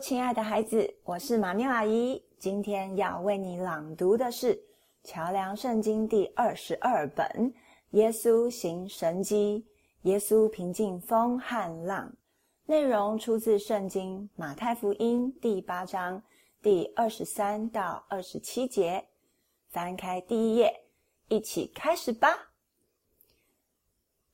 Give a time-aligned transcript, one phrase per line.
[0.00, 2.22] 亲爱的孩子，我是马妞阿姨。
[2.38, 4.54] 今天要为你朗读的是
[5.04, 7.26] 《桥梁圣经》第二十二本
[7.90, 9.64] 《耶稣行神迹》，
[10.08, 12.12] 耶稣平静风和浪。
[12.66, 16.22] 内容出自圣经马太福音第八章
[16.62, 19.04] 第二十三到二十七节。
[19.68, 20.84] 翻开第一页，
[21.28, 22.52] 一起开始吧。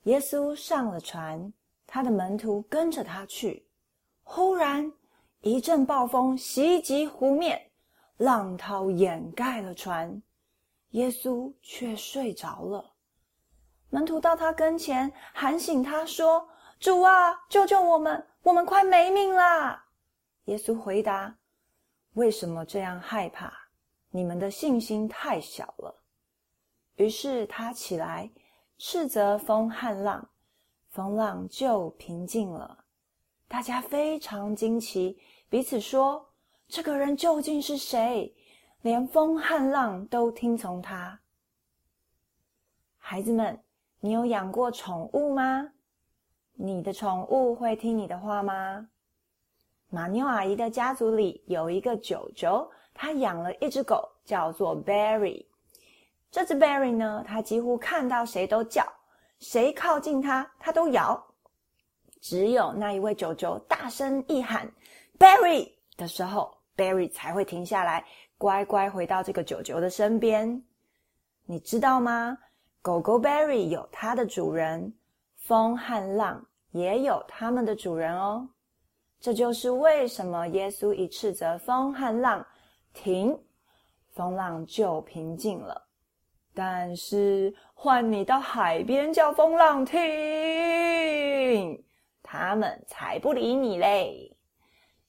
[0.04, 1.52] 耶稣上了船，
[1.86, 3.66] 他的门徒跟着他去。
[4.22, 4.92] 忽然，
[5.40, 7.70] 一阵暴风袭击湖面，
[8.16, 10.20] 浪涛掩盖了船，
[10.90, 12.94] 耶稣却睡着了。
[13.90, 16.48] 门徒到他跟前喊醒他说
[16.80, 19.86] ：“主啊，救救我们，我们快没命啦！”
[20.46, 21.38] 耶稣回答
[22.14, 23.52] ：“为什么这样害怕？
[24.10, 26.02] 你们的信心太小了。”
[26.96, 28.28] 于是他起来，
[28.76, 30.28] 斥责风和浪，
[30.90, 32.84] 风浪就平静了。
[33.48, 35.18] 大家非常惊奇，
[35.48, 36.28] 彼此说
[36.68, 38.32] ：“这个人究竟是谁？
[38.82, 41.18] 连风和浪都听从他。”
[43.00, 43.58] 孩子们，
[44.00, 45.72] 你有养过宠物吗？
[46.52, 48.86] 你的宠物会听你的话吗？
[49.88, 55.46] 马妞阿姨的家族里有一个九九，他养了一只狗，叫做 Berry。
[56.30, 58.86] 这只 Berry 呢，它几乎看到谁都叫，
[59.38, 61.26] 谁靠近它，它都咬。
[62.20, 64.70] 只有那一位九九大声一喊
[65.18, 68.04] “Barry” 的时候，Barry 才会停下来，
[68.36, 70.62] 乖乖回到这个九九的身边。
[71.46, 72.36] 你知道吗？
[72.82, 74.92] 狗狗 Barry 有它的主人，
[75.36, 78.48] 风和浪也有他们的主人哦。
[79.20, 82.46] 这就是为什么耶稣一斥责风和浪，
[82.92, 83.36] 停，
[84.14, 85.86] 风浪就平静了。
[86.54, 89.98] 但是换你到海边叫风浪停。
[92.30, 94.36] 他们才不理你嘞！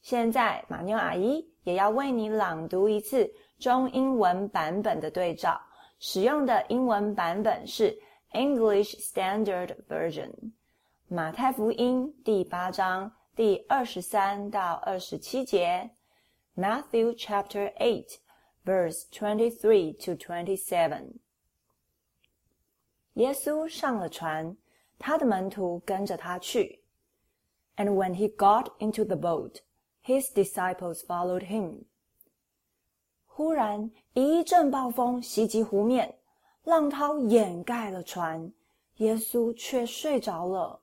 [0.01, 5.59] 现在马妞阿姨也要为你朗读一次中英文版本的对照，
[5.99, 7.93] 使用的英文版本是
[8.31, 10.31] English Standard Version。
[11.09, 15.89] 马太福音第八章第二十三到二十七节
[16.55, 18.15] ，Matthew Chapter Eight,
[18.63, 21.15] Verse Twenty-three to Twenty-seven。
[23.15, 24.55] 耶稣上了船，
[24.97, 26.79] 他的门徒跟着他去。
[27.78, 29.62] And when he got into the boat,
[30.00, 31.86] his disciples followed him.
[33.26, 36.18] 忽然一阵暴风袭击湖面，
[36.62, 38.52] 浪涛掩盖了船，
[38.98, 40.80] 耶稣却睡着了。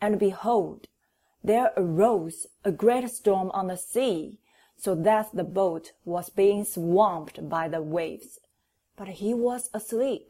[0.00, 0.84] And behold,
[1.44, 4.38] there arose a great storm on the sea,
[4.78, 8.38] so that the boat was being swamped by the waves.
[8.96, 10.28] But he was asleep.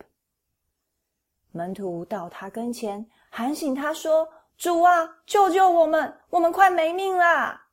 [1.52, 4.28] 门徒到他跟前，喊醒他说。
[4.62, 6.18] 主啊，救救我们！
[6.30, 7.68] 我们快没命啦！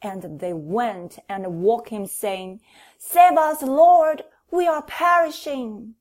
[0.00, 2.60] And they went and woke him, saying,
[2.98, 4.24] "Save us, Lord!
[4.50, 5.94] We are perishing."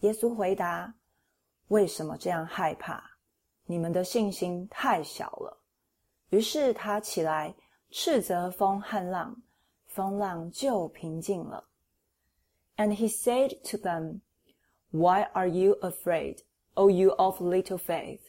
[0.00, 3.02] 耶稣回答：“为什么这样害怕？
[3.66, 5.58] 你们的信心太小了。”
[6.30, 7.54] 于是他起来，
[7.90, 9.36] 斥责风和浪，
[9.86, 11.68] 风浪就平静了。
[12.76, 14.20] And he said to them,
[14.90, 16.38] "Why are you afraid,
[16.74, 18.20] O you of little faith?"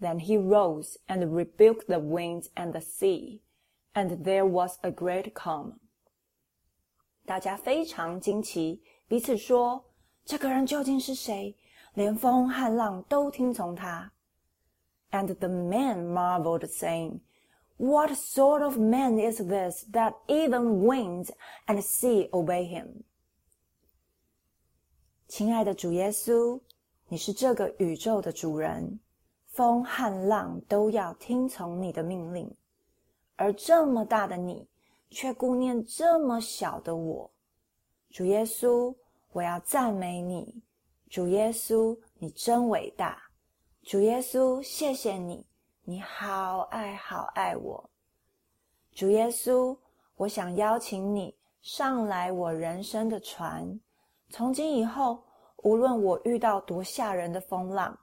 [0.00, 3.40] Then he rose and rebuked the winds and the sea,
[3.92, 5.74] and there was a great calm.
[7.26, 9.92] 大家非常惊奇，彼此说：“
[10.24, 11.56] 这个人究竟是谁？
[11.94, 14.12] 连风和浪都听从他。”
[15.12, 17.20] And the men marveled, saying,
[17.76, 21.30] "What sort of man is this that even winds
[21.66, 23.02] and sea obey him?"
[25.28, 26.60] 亲爱的主耶稣，
[27.08, 29.00] 你是这个宇宙的主人。
[29.55, 32.53] 风和浪都要听从你的命令，
[33.37, 34.67] 而这么大的你，
[35.09, 37.31] 却顾念这么小的我。
[38.09, 38.93] 主耶稣，
[39.31, 40.61] 我要赞美你。
[41.09, 43.17] 主耶稣，你真伟大。
[43.83, 45.45] 主耶稣，谢谢你，
[45.85, 47.89] 你好爱好爱我。
[48.91, 49.77] 主耶稣，
[50.17, 53.79] 我想邀请你上来我人生的船。
[54.29, 55.23] 从今以后，
[55.63, 57.97] 无论我遇到多吓人的风浪。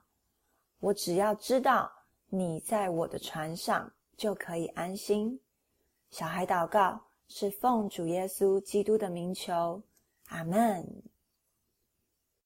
[0.83, 1.89] 我只要知道
[2.27, 5.39] 你在我的船上，就可以安心。
[6.11, 6.99] 小孩祷告
[7.29, 9.81] 是奉主耶稣基督的名求，
[10.27, 10.85] 阿门。